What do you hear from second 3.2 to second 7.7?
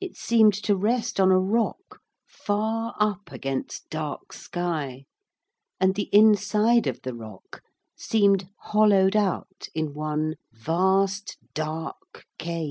against dark sky, and the inside of the rock